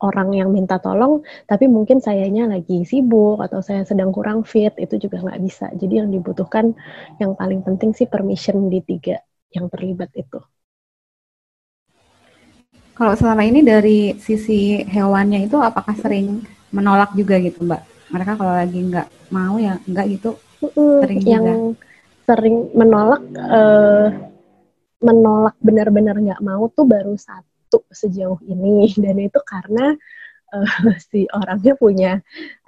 orang 0.00 0.32
yang 0.32 0.48
minta 0.48 0.80
tolong, 0.80 1.20
tapi 1.44 1.68
mungkin 1.68 2.00
sayanya 2.00 2.48
lagi 2.48 2.88
sibuk 2.88 3.36
atau 3.44 3.60
saya 3.60 3.84
sedang 3.84 4.08
kurang 4.08 4.48
fit, 4.48 4.72
itu 4.80 4.96
juga 4.96 5.20
nggak 5.20 5.40
bisa. 5.44 5.68
Jadi 5.76 6.00
yang 6.00 6.08
dibutuhkan 6.08 6.72
yang 7.20 7.36
paling 7.36 7.60
penting 7.60 7.92
sih 7.92 8.08
permission 8.08 8.72
di 8.72 8.80
tiga 8.80 9.20
yang 9.52 9.68
terlibat 9.68 10.08
itu. 10.16 10.40
Kalau 12.96 13.12
selama 13.16 13.44
ini 13.44 13.60
dari 13.60 14.16
sisi 14.16 14.80
hewannya 14.84 15.48
itu 15.48 15.56
apakah 15.60 15.92
sering 15.96 16.44
menolak 16.72 17.12
juga 17.12 17.36
gitu 17.40 17.64
Mbak? 17.64 18.12
Mereka 18.12 18.32
kalau 18.40 18.56
lagi 18.56 18.80
nggak 18.80 19.08
mau 19.32 19.60
ya 19.60 19.76
nggak 19.84 20.06
gitu? 20.16 20.36
Sering 20.60 21.24
yang 21.24 21.44
juga. 21.72 21.80
sering 22.28 22.56
menolak 22.76 23.24
uh, 23.40 24.29
menolak 25.00 25.56
benar-benar 25.64 26.16
nggak 26.16 26.40
mau 26.44 26.68
tuh 26.72 26.84
baru 26.84 27.16
satu 27.16 27.84
sejauh 27.90 28.40
ini. 28.46 28.92
Dan 29.02 29.16
itu 29.20 29.40
karena 29.42 29.96
uh, 30.54 30.96
si 31.00 31.26
orangnya 31.32 31.74
punya 31.76 32.12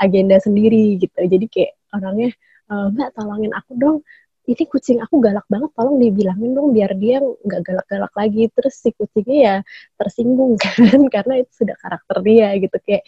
agenda 0.01 0.41
sendiri 0.41 0.99
gitu. 0.99 1.17
Jadi 1.17 1.47
kayak 1.49 1.73
orangnya 1.93 2.31
uh, 2.73 2.89
mbak 2.93 3.13
tolongin 3.15 3.53
aku 3.55 3.73
dong. 3.79 3.99
Ini 4.43 4.67
kucing 4.67 4.99
aku 4.99 5.23
galak 5.23 5.47
banget 5.47 5.71
tolong 5.79 6.03
dibilangin 6.03 6.51
dong 6.51 6.75
biar 6.75 6.99
dia 6.99 7.23
nggak 7.23 7.63
galak-galak 7.63 8.13
lagi. 8.19 8.51
Terus 8.51 8.75
si 8.75 8.91
kucingnya 8.91 9.39
ya 9.39 9.57
tersinggung 10.01 10.59
kan 10.63 11.07
karena 11.07 11.47
itu 11.47 11.63
sudah 11.63 11.77
karakter 11.79 12.17
dia 12.27 12.49
gitu. 12.59 12.77
Kayak 12.83 13.05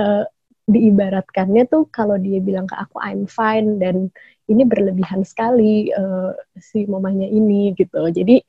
uh, 0.00 0.24
diibaratkannya 0.64 1.68
tuh 1.68 1.84
kalau 1.92 2.16
dia 2.16 2.40
bilang 2.40 2.64
ke 2.64 2.72
aku 2.72 2.96
I'm 2.96 3.28
fine 3.28 3.76
dan 3.76 4.08
ini 4.50 4.62
berlebihan 4.68 5.24
sekali 5.24 5.88
uh, 5.94 6.32
si 6.60 6.84
mamanya 6.84 7.24
ini 7.28 7.72
gitu. 7.76 8.00
Jadi 8.12 8.40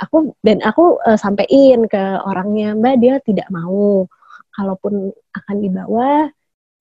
aku 0.00 0.32
dan 0.40 0.64
aku 0.64 0.98
uh, 1.04 1.18
sampein 1.20 1.84
ke 1.86 2.02
orangnya 2.24 2.72
mbak 2.76 2.96
dia 3.02 3.14
tidak 3.20 3.48
mau. 3.52 4.08
Kalaupun 4.52 5.08
akan 5.32 5.56
dibawa 5.64 6.28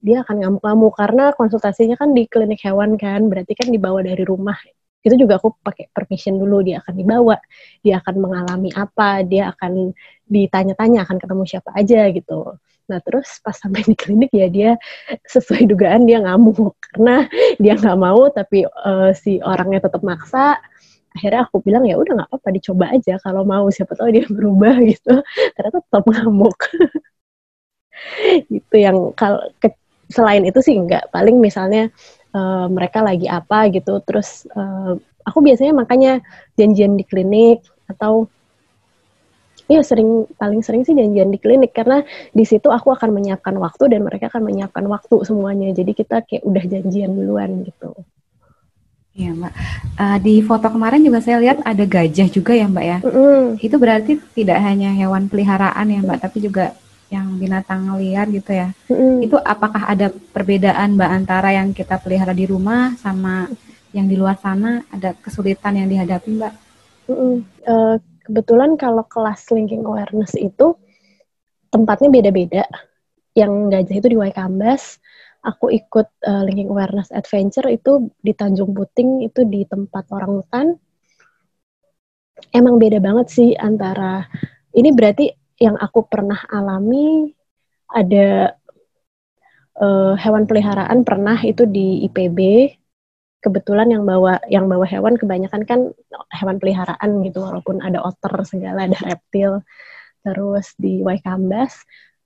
dia 0.03 0.23
akan 0.25 0.35
ngamuk-ngamuk. 0.43 0.93
Karena 0.97 1.23
konsultasinya 1.35 1.95
kan 1.95 2.11
di 2.11 2.27
klinik 2.27 2.59
hewan 2.65 2.99
kan 2.99 3.27
berarti 3.31 3.53
kan 3.55 3.71
dibawa 3.71 4.03
dari 4.03 4.23
rumah. 4.27 4.57
Itu 5.01 5.17
juga 5.17 5.41
aku 5.41 5.57
pakai 5.65 5.89
permission 5.89 6.37
dulu 6.37 6.61
dia 6.65 6.83
akan 6.83 6.93
dibawa. 6.95 7.37
Dia 7.85 8.03
akan 8.03 8.15
mengalami 8.19 8.69
apa 8.75 9.23
dia 9.23 9.51
akan 9.55 9.95
ditanya-tanya 10.27 11.03
akan 11.07 11.17
ketemu 11.19 11.43
siapa 11.47 11.71
aja 11.75 12.07
gitu 12.11 12.59
Nah 12.91 12.99
terus 12.99 13.39
pas 13.39 13.55
sampai 13.55 13.87
di 13.87 13.95
klinik 13.95 14.31
ya 14.35 14.51
dia 14.51 14.71
sesuai 15.23 15.71
dugaan 15.71 16.03
dia 16.03 16.19
ngamuk 16.19 16.75
karena 16.91 17.31
dia 17.55 17.79
nggak 17.79 17.97
mau 17.97 18.27
tapi 18.27 18.67
uh, 18.67 19.15
si 19.15 19.39
orangnya 19.39 19.87
tetap 19.87 20.03
maksa. 20.03 20.59
Akhirnya 21.11 21.47
aku 21.47 21.63
bilang 21.63 21.87
ya 21.87 21.95
udah 21.95 22.23
nggak 22.23 22.29
apa-apa 22.31 22.49
dicoba 22.55 22.85
aja 22.91 23.15
kalau 23.23 23.47
mau 23.47 23.67
siapa 23.71 23.95
tahu 23.95 24.11
dia 24.11 24.27
berubah 24.35 24.75
gitu. 24.83 25.23
Ternyata 25.55 25.79
tetap 25.79 26.03
ngamuk. 26.03 26.59
itu 28.51 28.75
yang 28.75 29.13
kalau 29.15 29.39
selain 30.11 30.43
itu 30.43 30.59
sih 30.59 30.75
nggak 30.75 31.09
paling 31.15 31.39
misalnya 31.39 31.87
uh, 32.35 32.67
mereka 32.67 32.99
lagi 32.99 33.31
apa 33.31 33.71
gitu 33.71 34.03
terus 34.03 34.43
uh, 34.51 34.99
aku 35.23 35.39
biasanya 35.39 35.73
makanya 35.73 36.11
janjian 36.59 36.99
di 36.99 37.07
klinik 37.07 37.63
atau 37.87 38.27
Iya 39.71 39.87
sering 39.87 40.27
paling 40.35 40.59
sering 40.59 40.83
sih 40.83 40.91
janjian 40.91 41.31
di 41.31 41.39
klinik 41.39 41.71
karena 41.71 42.03
di 42.35 42.43
situ 42.43 42.67
aku 42.67 42.91
akan 42.91 43.15
menyiapkan 43.15 43.55
waktu 43.55 43.95
dan 43.95 44.03
mereka 44.03 44.27
akan 44.27 44.51
menyiapkan 44.51 44.83
waktu 44.83 45.23
semuanya. 45.23 45.71
Jadi 45.71 45.95
kita 45.95 46.27
kayak 46.27 46.43
udah 46.43 46.63
janjian 46.67 47.15
duluan 47.15 47.63
gitu. 47.63 47.95
Iya 49.11 49.31
mbak. 49.35 49.53
Uh, 49.99 50.17
di 50.23 50.39
foto 50.39 50.67
kemarin 50.71 51.03
juga 51.03 51.19
saya 51.19 51.39
lihat 51.43 51.59
ada 51.67 51.83
gajah 51.83 52.27
juga 52.31 52.51
ya 52.51 52.67
mbak 52.67 52.85
ya. 52.85 52.97
Mm 52.99 53.11
-hmm. 53.11 53.39
Itu 53.63 53.75
berarti 53.79 54.13
tidak 54.35 54.59
hanya 54.59 54.91
hewan 54.95 55.31
peliharaan 55.31 55.87
ya 55.87 55.99
mbak, 56.03 56.19
tapi 56.19 56.37
juga 56.43 56.75
yang 57.11 57.27
binatang 57.35 57.95
liar 57.99 58.27
gitu 58.31 58.51
ya. 58.55 58.71
Mm 58.87 58.95
-hmm. 58.95 59.15
Itu 59.27 59.35
apakah 59.39 59.87
ada 59.87 60.11
perbedaan 60.11 60.99
mbak 60.99 61.11
antara 61.11 61.51
yang 61.51 61.75
kita 61.75 61.99
pelihara 61.99 62.31
di 62.31 62.47
rumah 62.47 62.95
sama 62.99 63.51
yang 63.91 64.07
di 64.07 64.15
luar 64.15 64.35
sana? 64.39 64.83
Ada 64.91 65.15
kesulitan 65.19 65.75
yang 65.75 65.91
dihadapi 65.91 66.31
mbak? 66.31 66.53
Mm 67.07 67.15
-hmm. 67.15 67.33
uh, 67.67 67.95
kebetulan 68.31 68.79
kalau 68.79 69.03
kelas 69.11 69.51
linking 69.51 69.83
awareness 69.83 70.39
itu 70.39 70.79
tempatnya 71.67 72.07
beda-beda. 72.07 72.63
Yang 73.35 73.51
gajah 73.75 73.95
itu 73.99 74.07
di 74.07 74.17
Waikambas, 74.19 75.03
aku 75.43 75.67
ikut 75.67 76.07
uh, 76.23 76.47
linking 76.47 76.71
awareness 76.71 77.11
adventure 77.11 77.67
itu 77.67 78.07
di 78.23 78.31
Tanjung 78.31 78.71
Puting 78.71 79.27
itu 79.27 79.43
di 79.43 79.67
tempat 79.67 80.07
orang 80.15 80.39
hutan. 80.39 80.67
Emang 82.55 82.79
beda 82.79 83.03
banget 83.03 83.27
sih 83.27 83.51
antara 83.59 84.23
ini 84.71 84.95
berarti 84.95 85.27
yang 85.59 85.75
aku 85.75 86.07
pernah 86.07 86.39
alami 86.47 87.35
ada 87.91 88.55
uh, 89.75 90.15
hewan 90.15 90.47
peliharaan 90.47 91.03
pernah 91.03 91.35
itu 91.43 91.67
di 91.67 92.07
IPB 92.07 92.39
kebetulan 93.41 93.89
yang 93.89 94.05
bawa 94.05 94.37
yang 94.47 94.69
bawa 94.69 94.85
hewan 94.85 95.17
kebanyakan 95.17 95.65
kan 95.65 95.79
hewan 96.31 96.61
peliharaan 96.61 97.25
gitu 97.25 97.41
walaupun 97.41 97.81
ada 97.81 97.99
otter 98.05 98.31
segala 98.45 98.85
ada 98.85 98.97
reptil. 99.01 99.65
Terus 100.21 100.77
di 100.77 101.01
Waikambas 101.01 101.81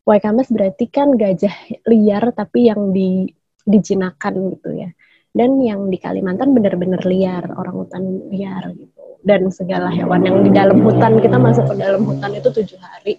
Waikambas 0.05 0.53
berarti 0.53 0.85
kan 0.85 1.17
gajah 1.17 1.81
liar 1.89 2.29
tapi 2.37 2.69
yang 2.69 2.93
di 2.93 3.25
dijinakan 3.65 4.53
gitu 4.53 4.69
ya. 4.77 4.93
Dan 5.35 5.57
yang 5.59 5.89
di 5.89 5.97
Kalimantan 5.97 6.53
benar-benar 6.53 7.01
liar 7.09 7.43
orang 7.57 7.75
hutan 7.75 8.03
liar 8.29 8.69
gitu. 8.77 9.01
Dan 9.25 9.49
segala 9.49 9.89
hewan 9.89 10.21
yang 10.21 10.45
di 10.45 10.53
dalam 10.53 10.85
hutan 10.85 11.17
kita 11.17 11.41
masuk 11.41 11.73
ke 11.73 11.75
dalam 11.81 12.05
hutan 12.05 12.31
itu 12.37 12.53
tujuh 12.53 12.77
hari 12.77 13.17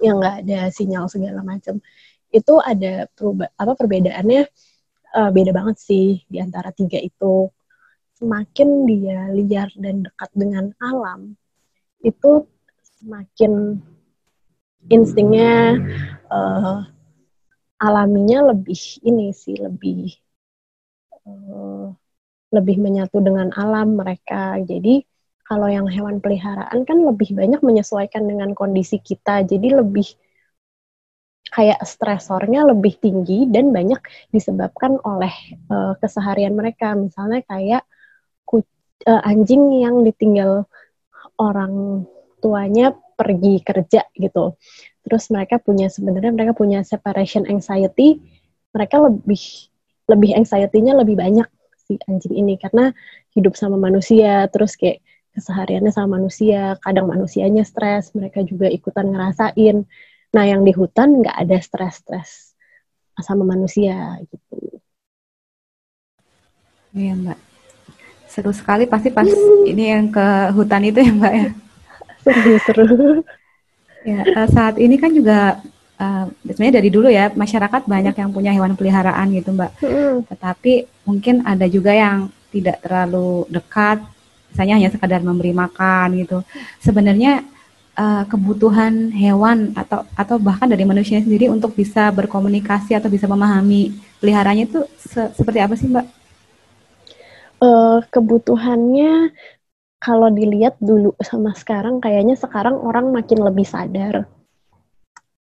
yang 0.00 0.16
nggak 0.16 0.48
ada 0.48 0.72
sinyal 0.72 1.04
segala 1.12 1.44
macam. 1.44 1.76
Itu 2.32 2.56
ada 2.64 3.04
perubah 3.12 3.52
apa 3.60 3.76
perbedaannya 3.76 4.48
uh, 5.16 5.30
beda 5.32 5.56
banget 5.56 5.80
sih 5.80 6.20
di 6.28 6.38
antara 6.38 6.68
tiga 6.76 7.00
itu. 7.00 7.48
Semakin 8.16 8.88
dia 8.88 9.28
liar 9.32 9.68
dan 9.76 10.04
dekat 10.04 10.30
dengan 10.32 10.72
alam, 10.80 11.36
itu 12.00 12.48
semakin 13.00 13.76
instingnya 14.88 15.76
uh, 16.32 16.80
alaminya 17.76 18.56
lebih 18.56 18.78
ini 19.04 19.36
sih 19.36 19.60
lebih 19.60 20.16
uh, 21.28 21.92
lebih 22.56 22.80
menyatu 22.80 23.20
dengan 23.20 23.52
alam 23.52 24.00
mereka. 24.00 24.56
Jadi 24.64 25.04
kalau 25.44 25.68
yang 25.68 25.84
hewan 25.86 26.18
peliharaan 26.18 26.88
kan 26.88 26.98
lebih 27.04 27.36
banyak 27.36 27.60
menyesuaikan 27.60 28.24
dengan 28.24 28.56
kondisi 28.56 28.96
kita. 28.96 29.44
Jadi 29.44 29.76
lebih 29.76 30.08
kayak 31.50 31.80
stresornya 31.86 32.66
lebih 32.66 32.98
tinggi 32.98 33.46
dan 33.46 33.70
banyak 33.70 33.98
disebabkan 34.34 34.98
oleh 35.06 35.32
uh, 35.70 35.94
keseharian 35.98 36.52
mereka. 36.52 36.92
Misalnya 36.98 37.42
kayak 37.46 37.82
uh, 39.06 39.22
anjing 39.22 39.82
yang 39.82 40.02
ditinggal 40.02 40.66
orang 41.38 42.04
tuanya 42.42 42.92
pergi 43.16 43.62
kerja 43.62 44.04
gitu. 44.18 44.58
Terus 45.06 45.30
mereka 45.30 45.62
punya 45.62 45.86
sebenarnya 45.86 46.32
mereka 46.34 46.52
punya 46.52 46.82
separation 46.82 47.46
anxiety. 47.46 48.20
Mereka 48.74 49.00
lebih 49.00 49.70
lebih 50.06 50.30
anxiety-nya 50.38 50.94
lebih 50.98 51.16
banyak 51.18 51.48
si 51.86 51.98
anjing 52.10 52.34
ini 52.34 52.58
karena 52.58 52.90
hidup 53.34 53.54
sama 53.54 53.78
manusia 53.78 54.50
terus 54.50 54.74
kayak 54.74 55.02
kesehariannya 55.38 55.92
sama 55.94 56.18
manusia 56.18 56.74
kadang 56.82 57.06
manusianya 57.06 57.62
stres 57.62 58.10
mereka 58.16 58.42
juga 58.42 58.66
ikutan 58.66 59.06
ngerasain 59.12 59.86
Nah, 60.36 60.44
yang 60.44 60.68
di 60.68 60.76
hutan 60.76 61.24
nggak 61.24 61.32
ada 61.32 61.56
stres-stres 61.64 62.52
sama 63.16 63.48
manusia 63.48 64.20
gitu. 64.28 64.76
Iya, 66.92 67.16
Mbak. 67.16 67.38
Seru 68.28 68.52
sekali 68.52 68.84
pasti 68.84 69.08
pas 69.08 69.24
hmm. 69.24 69.64
ini 69.72 69.84
yang 69.88 70.12
ke 70.12 70.52
hutan 70.52 70.84
itu 70.84 71.00
ya, 71.00 71.12
Mbak 71.16 71.32
ya. 71.32 71.48
Seru-seru. 72.20 73.24
ya, 74.04 74.20
eh, 74.28 74.48
saat 74.52 74.76
ini 74.76 75.00
kan 75.00 75.16
juga 75.16 75.64
uh, 75.96 76.28
sebenarnya 76.44 76.84
dari 76.84 76.90
dulu 76.92 77.08
ya 77.08 77.32
masyarakat 77.32 77.88
banyak 77.88 78.12
yang 78.20 78.28
punya 78.28 78.52
hewan 78.52 78.76
peliharaan 78.76 79.32
gitu, 79.32 79.56
Mbak. 79.56 79.72
Hmm. 79.80 80.16
Tetapi 80.28 80.84
mungkin 81.08 81.48
ada 81.48 81.64
juga 81.64 81.96
yang 81.96 82.28
tidak 82.52 82.84
terlalu 82.84 83.48
dekat, 83.48 84.04
misalnya 84.52 84.84
hanya 84.84 84.90
sekadar 84.92 85.24
memberi 85.24 85.56
makan 85.56 86.20
gitu. 86.20 86.44
Sebenarnya 86.84 87.55
uh, 87.96 88.24
kebutuhan 88.28 89.10
hewan 89.10 89.72
atau 89.72 90.04
atau 90.14 90.36
bahkan 90.36 90.68
dari 90.68 90.84
manusia 90.84 91.18
sendiri 91.18 91.48
untuk 91.48 91.72
bisa 91.72 92.12
berkomunikasi 92.12 92.94
atau 92.94 93.08
bisa 93.08 93.24
memahami 93.26 93.96
peliharanya 94.20 94.68
itu 94.68 94.84
se 95.00 95.32
seperti 95.34 95.58
apa 95.64 95.74
sih 95.74 95.88
Mbak? 95.88 96.06
Uh, 97.56 98.04
kebutuhannya 98.12 99.32
kalau 99.96 100.28
dilihat 100.28 100.76
dulu 100.76 101.16
sama 101.24 101.56
sekarang 101.56 102.04
kayaknya 102.04 102.36
sekarang 102.36 102.76
orang 102.76 103.10
makin 103.10 103.40
lebih 103.40 103.64
sadar. 103.64 104.28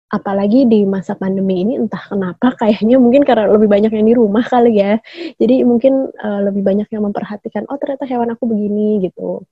Apalagi 0.05 0.69
di 0.69 0.85
masa 0.85 1.17
pandemi 1.17 1.65
ini 1.65 1.81
entah 1.81 1.99
kenapa 2.07 2.53
kayaknya 2.61 3.01
mungkin 3.01 3.25
karena 3.25 3.49
lebih 3.49 3.67
banyak 3.67 3.91
yang 3.91 4.05
di 4.05 4.15
rumah 4.15 4.45
kali 4.45 4.77
ya. 4.77 5.01
Jadi 5.41 5.65
mungkin 5.65 6.13
uh, 6.21 6.45
lebih 6.45 6.61
banyak 6.61 6.87
yang 6.93 7.03
memperhatikan 7.09 7.65
oh 7.67 7.75
ternyata 7.81 8.05
hewan 8.05 8.31
aku 8.31 8.45
begini 8.45 9.01
gitu 9.01 9.43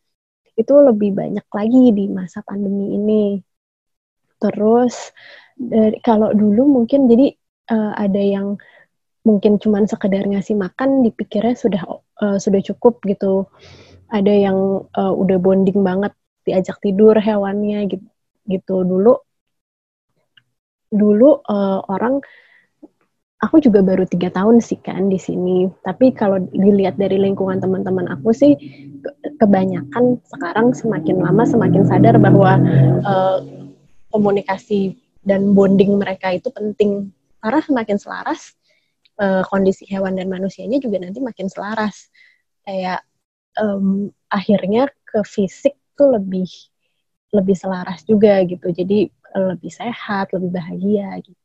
itu 0.53 0.73
lebih 0.73 1.17
banyak 1.17 1.47
lagi 1.49 1.83
di 1.93 2.05
masa 2.09 2.45
pandemi 2.45 2.93
ini. 2.93 3.25
Terus 4.37 5.13
dari 5.57 5.97
kalau 6.01 6.33
dulu 6.33 6.81
mungkin 6.81 7.09
jadi 7.09 7.33
uh, 7.71 7.93
ada 7.97 8.21
yang 8.21 8.57
mungkin 9.23 9.55
cuma 9.57 9.79
sekedar 9.87 10.27
ngasih 10.27 10.59
makan 10.59 11.01
dipikirnya 11.07 11.55
sudah 11.55 11.81
uh, 12.21 12.37
sudah 12.37 12.61
cukup 12.61 12.99
gitu. 13.07 13.47
Ada 14.11 14.29
yang 14.29 14.57
uh, 14.93 15.13
udah 15.15 15.37
bonding 15.41 15.81
banget 15.81 16.13
diajak 16.43 16.77
tidur 16.83 17.15
hewannya 17.17 17.87
gitu, 17.87 18.05
gitu. 18.45 18.75
dulu 18.83 19.15
dulu 20.93 21.41
uh, 21.49 21.81
orang 21.89 22.21
aku 23.43 23.59
juga 23.59 23.83
baru 23.83 24.07
tiga 24.07 24.31
tahun 24.31 24.63
sih 24.63 24.79
kan 24.79 25.11
di 25.11 25.19
sini. 25.19 25.67
Tapi 25.83 26.15
kalau 26.15 26.39
dilihat 26.39 26.95
dari 26.95 27.19
lingkungan 27.19 27.59
teman-teman 27.59 28.07
aku 28.07 28.31
sih, 28.31 28.55
kebanyakan 29.43 30.23
sekarang 30.23 30.71
semakin 30.71 31.19
lama 31.19 31.43
semakin 31.43 31.83
sadar 31.83 32.15
bahwa 32.15 32.55
uh, 33.03 33.43
komunikasi 34.07 34.95
dan 35.27 35.51
bonding 35.51 35.99
mereka 35.99 36.31
itu 36.31 36.47
penting. 36.55 37.11
Karena 37.43 37.59
semakin 37.59 37.99
selaras, 37.99 38.55
uh, 39.19 39.43
kondisi 39.51 39.83
hewan 39.91 40.15
dan 40.15 40.31
manusianya 40.31 40.79
juga 40.79 41.03
nanti 41.03 41.19
makin 41.19 41.51
selaras. 41.51 42.07
Kayak 42.63 43.03
um, 43.59 44.07
akhirnya 44.31 44.87
ke 45.03 45.19
fisik 45.27 45.75
tuh 45.99 46.15
lebih 46.15 46.47
lebih 47.35 47.57
selaras 47.59 48.07
juga 48.07 48.39
gitu. 48.47 48.71
Jadi 48.71 49.11
lebih 49.35 49.71
sehat, 49.75 50.31
lebih 50.31 50.55
bahagia 50.55 51.19
gitu. 51.19 51.41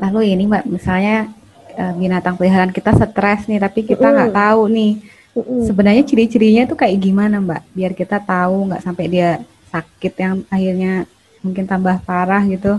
Lalu 0.00 0.32
ini 0.32 0.48
mbak, 0.48 0.64
misalnya 0.66 1.30
uh, 1.74 1.94
binatang 1.98 2.38
peliharaan 2.38 2.72
kita 2.72 2.94
stres 2.94 3.50
nih, 3.50 3.60
tapi 3.60 3.84
kita 3.84 4.06
nggak 4.10 4.32
mm. 4.32 4.38
tahu 4.38 4.62
nih 4.70 4.92
mm. 5.34 5.62
sebenarnya 5.66 6.04
ciri-cirinya 6.06 6.64
tuh 6.70 6.78
kayak 6.78 6.96
gimana 7.02 7.42
mbak, 7.42 7.62
biar 7.74 7.92
kita 7.92 8.22
tahu 8.22 8.70
nggak 8.70 8.82
sampai 8.82 9.06
dia 9.10 9.30
sakit 9.68 10.14
yang 10.16 10.34
akhirnya 10.48 11.10
mungkin 11.42 11.66
tambah 11.66 12.00
parah 12.06 12.42
gitu. 12.46 12.78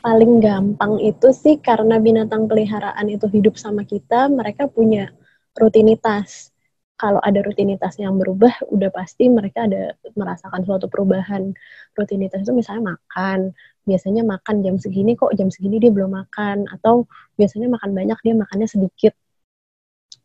Paling 0.00 0.40
gampang 0.40 0.96
itu 1.04 1.28
sih 1.36 1.60
karena 1.60 2.00
binatang 2.00 2.48
peliharaan 2.48 3.04
itu 3.08 3.28
hidup 3.28 3.60
sama 3.60 3.84
kita, 3.84 4.32
mereka 4.32 4.64
punya 4.64 5.12
rutinitas 5.52 6.50
kalau 7.00 7.16
ada 7.24 7.40
rutinitas 7.40 7.96
yang 7.96 8.20
berubah, 8.20 8.52
udah 8.68 8.92
pasti 8.92 9.32
mereka 9.32 9.64
ada 9.64 9.96
merasakan 10.12 10.60
suatu 10.68 10.84
perubahan. 10.92 11.56
Rutinitas 11.96 12.44
itu 12.44 12.52
misalnya 12.52 12.92
makan, 12.92 13.56
biasanya 13.88 14.22
makan 14.26 14.62
jam 14.64 14.76
segini 14.76 15.16
kok 15.16 15.32
jam 15.36 15.48
segini 15.48 15.80
dia 15.80 15.92
belum 15.92 16.12
makan, 16.12 16.68
atau 16.70 17.08
biasanya 17.36 17.68
makan 17.72 17.90
banyak 17.96 18.18
dia 18.24 18.34
makannya 18.36 18.68
sedikit. 18.68 19.14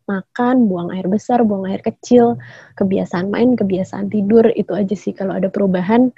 Makan, 0.06 0.70
buang 0.70 0.94
air 0.94 1.10
besar, 1.10 1.42
buang 1.42 1.66
air 1.66 1.82
kecil, 1.82 2.38
kebiasaan 2.78 3.34
main, 3.34 3.58
kebiasaan 3.58 4.14
tidur, 4.14 4.46
itu 4.54 4.70
aja 4.70 4.94
sih 4.94 5.18
kalau 5.18 5.34
ada 5.34 5.50
perubahan, 5.50 6.14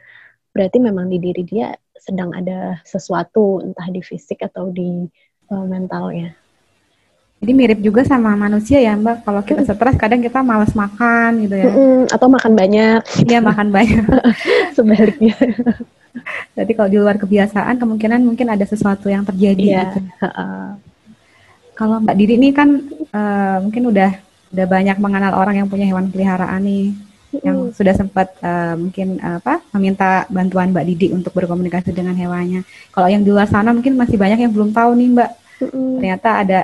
berarti 0.51 0.83
memang 0.83 1.07
di 1.07 1.23
diri 1.23 1.47
dia 1.47 1.71
sedang 1.95 2.35
ada 2.35 2.83
sesuatu, 2.83 3.63
entah 3.63 3.87
di 3.87 4.03
fisik 4.03 4.43
atau 4.43 4.69
di 4.71 5.07
uh, 5.51 5.65
mentalnya. 5.65 6.46
Jadi 7.37 7.51
mirip 7.53 7.79
juga 7.85 8.01
sama 8.01 8.33
manusia 8.33 8.81
ya 8.81 8.97
Mbak. 8.97 9.21
Kalau 9.21 9.41
kita 9.45 9.61
stres 9.61 9.95
kadang 9.95 10.25
kita 10.25 10.41
malas 10.41 10.73
makan 10.73 11.45
gitu 11.45 11.55
ya. 11.55 11.69
atau 12.09 12.27
makan 12.33 12.53
banyak. 12.57 12.99
Iya 13.29 13.39
makan 13.45 13.69
banyak. 13.69 14.05
Sebaliknya. 14.77 15.37
Jadi 16.57 16.71
kalau 16.73 16.89
di 16.89 16.97
luar 16.97 17.21
kebiasaan 17.21 17.77
kemungkinan 17.77 18.25
mungkin 18.25 18.49
ada 18.49 18.65
sesuatu 18.65 19.05
yang 19.05 19.21
terjadi 19.21 19.61
yeah. 19.61 19.85
gitu. 19.85 19.99
Kalau 21.77 22.01
Mbak 22.01 22.15
Didi 22.17 22.33
ini 22.41 22.49
kan 22.57 22.73
uh, 23.13 23.57
mungkin 23.61 23.93
udah 23.93 24.11
udah 24.49 24.65
banyak 24.65 24.97
mengenal 24.97 25.37
orang 25.37 25.61
yang 25.61 25.69
punya 25.69 25.85
hewan 25.85 26.09
peliharaan 26.09 26.65
nih. 26.65 26.89
Mm. 27.37 27.41
Yang 27.45 27.57
sudah 27.77 27.93
sempat 27.93 28.33
uh, 28.41 28.73
mungkin 28.73 29.21
uh, 29.21 29.37
apa 29.37 29.61
meminta 29.77 30.25
bantuan 30.33 30.73
Mbak 30.73 30.85
Didi 30.89 31.07
untuk 31.13 31.37
berkomunikasi 31.37 31.93
dengan 31.93 32.17
hewannya. 32.17 32.65
Kalau 32.89 33.05
yang 33.05 33.21
di 33.21 33.29
luar 33.29 33.45
sana 33.45 33.77
mungkin 33.77 33.93
masih 33.93 34.17
banyak 34.17 34.41
yang 34.41 34.49
belum 34.49 34.73
tahu 34.73 34.97
nih 34.97 35.09
Mbak. 35.13 35.31
Mm. 35.69 35.93
Ternyata 36.01 36.29
ada 36.41 36.59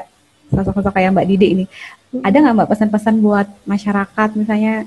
sosok-sosok 0.53 0.93
kayak 0.93 1.11
Mbak 1.17 1.27
Didi 1.27 1.47
ini. 1.59 1.65
ada 2.21 2.37
nggak 2.37 2.55
mbak 2.61 2.69
pesan-pesan 2.69 3.15
buat 3.25 3.47
masyarakat 3.65 4.29
misalnya 4.37 4.85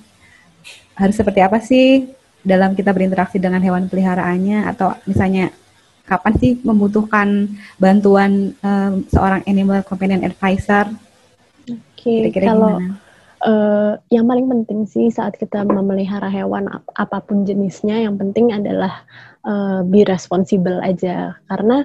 harus 0.94 1.14
seperti 1.18 1.42
apa 1.42 1.58
sih 1.58 2.06
dalam 2.46 2.78
kita 2.78 2.94
berinteraksi 2.94 3.42
dengan 3.42 3.58
hewan 3.58 3.90
peliharaannya 3.90 4.70
atau 4.70 4.94
misalnya 5.10 5.50
kapan 6.06 6.34
sih 6.38 6.52
membutuhkan 6.62 7.50
bantuan 7.82 8.54
um, 8.62 9.02
seorang 9.10 9.42
animal 9.50 9.82
companion 9.82 10.22
advisor? 10.22 10.86
Oke, 11.66 12.30
okay, 12.30 12.46
kalau 12.46 12.78
uh, 13.42 13.98
yang 14.14 14.30
paling 14.30 14.46
penting 14.46 14.86
sih 14.86 15.10
saat 15.10 15.34
kita 15.34 15.66
memelihara 15.66 16.30
hewan 16.30 16.70
ap 16.70 16.86
apa 16.94 17.18
pun 17.18 17.42
jenisnya, 17.42 17.98
yang 18.06 18.14
penting 18.14 18.54
adalah 18.54 19.02
uh, 19.42 19.82
be 19.82 20.06
responsible 20.06 20.78
aja. 20.78 21.34
Karena 21.50 21.82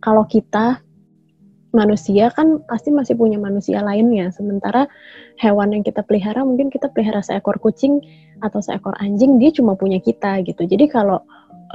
kalau 0.00 0.24
kita 0.24 0.80
manusia 1.70 2.34
kan 2.34 2.62
pasti 2.66 2.90
masih 2.90 3.14
punya 3.14 3.38
manusia 3.38 3.82
lainnya, 3.82 4.30
sementara 4.34 4.90
hewan 5.38 5.70
yang 5.74 5.84
kita 5.86 6.02
pelihara 6.02 6.42
mungkin 6.42 6.68
kita 6.68 6.90
pelihara 6.90 7.22
seekor 7.22 7.58
kucing 7.62 8.02
atau 8.42 8.58
seekor 8.58 8.94
anjing, 8.98 9.38
dia 9.38 9.54
cuma 9.54 9.78
punya 9.78 10.02
kita 10.02 10.42
gitu. 10.42 10.66
Jadi 10.66 10.90
kalau 10.90 11.22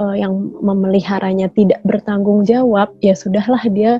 uh, 0.00 0.16
yang 0.16 0.36
memeliharanya 0.60 1.48
tidak 1.52 1.80
bertanggung 1.84 2.44
jawab, 2.44 2.92
ya 3.00 3.16
sudahlah 3.16 3.62
dia 3.72 3.98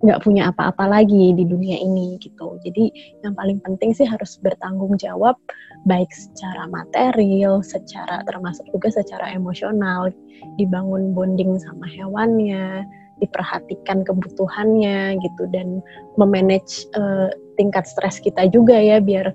nggak 0.00 0.24
punya 0.24 0.48
apa-apa 0.48 0.88
lagi 0.88 1.36
di 1.36 1.44
dunia 1.44 1.76
ini 1.76 2.16
gitu. 2.24 2.56
Jadi 2.64 2.88
yang 3.20 3.36
paling 3.36 3.60
penting 3.60 3.92
sih 3.92 4.08
harus 4.08 4.40
bertanggung 4.40 4.96
jawab 4.96 5.36
baik 5.84 6.08
secara 6.12 6.64
material, 6.72 7.60
secara 7.60 8.24
termasuk 8.24 8.64
juga 8.72 8.88
secara 8.88 9.28
emosional, 9.36 10.08
dibangun 10.56 11.12
bonding 11.12 11.60
sama 11.60 11.84
hewannya, 11.84 12.84
diperhatikan 13.20 14.02
kebutuhannya 14.02 15.20
gitu 15.20 15.42
dan 15.52 15.84
memanage 16.16 16.88
uh, 16.96 17.28
tingkat 17.60 17.84
stres 17.84 18.18
kita 18.20 18.48
juga 18.48 18.76
ya 18.76 18.98
biar 18.98 19.32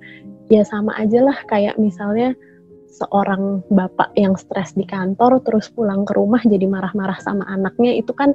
ya 0.49 0.61
sama 0.65 0.93
aja 0.97 1.21
lah 1.21 1.37
kayak 1.49 1.77
misalnya 1.81 2.33
seorang 2.95 3.59
bapak 3.75 4.07
yang 4.15 4.39
stres 4.39 4.71
di 4.71 4.87
kantor 4.87 5.43
terus 5.43 5.67
pulang 5.75 6.07
ke 6.07 6.15
rumah 6.15 6.39
jadi 6.47 6.63
marah-marah 6.63 7.19
sama 7.19 7.43
anaknya 7.51 7.99
itu 7.99 8.15
kan 8.15 8.31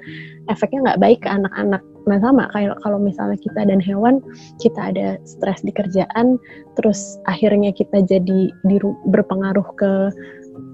efeknya 0.53 0.93
nggak 0.93 1.01
baik 1.01 1.21
ke 1.25 1.31
anak-anak. 1.33 1.81
Nah 2.05 2.19
sama 2.21 2.45
kayak 2.53 2.77
kalau 2.85 3.01
misalnya 3.01 3.41
kita 3.41 3.65
dan 3.65 3.81
hewan 3.81 4.21
kita 4.61 4.93
ada 4.93 5.17
stres 5.25 5.65
di 5.65 5.73
kerjaan 5.73 6.37
terus 6.77 7.17
akhirnya 7.25 7.73
kita 7.73 8.05
jadi 8.05 8.53
di, 8.53 8.77
berpengaruh 9.09 9.69
ke 9.81 9.93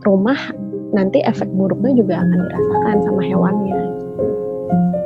rumah 0.03 0.39
nanti 0.91 1.23
efek 1.23 1.47
buruknya 1.55 2.03
juga 2.03 2.15
akan 2.27 2.39
dirasakan 2.43 2.97
sama 3.07 3.23
hewannya. 3.23 3.96
Thank 4.69 4.95
you. 4.97 5.06